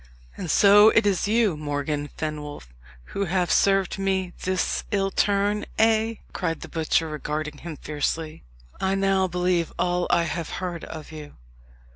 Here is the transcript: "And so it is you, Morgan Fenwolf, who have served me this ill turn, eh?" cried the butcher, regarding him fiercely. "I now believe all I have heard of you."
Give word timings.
"And 0.35 0.49
so 0.49 0.89
it 0.89 1.05
is 1.05 1.27
you, 1.27 1.55
Morgan 1.55 2.09
Fenwolf, 2.17 2.69
who 3.13 3.25
have 3.25 3.51
served 3.51 3.99
me 3.99 4.33
this 4.41 4.83
ill 4.89 5.11
turn, 5.11 5.63
eh?" 5.77 6.15
cried 6.33 6.61
the 6.61 6.69
butcher, 6.69 7.07
regarding 7.07 7.59
him 7.59 7.77
fiercely. 7.77 8.43
"I 8.79 8.95
now 8.95 9.27
believe 9.27 9.71
all 9.77 10.07
I 10.09 10.23
have 10.23 10.49
heard 10.57 10.85
of 10.85 11.11
you." 11.11 11.35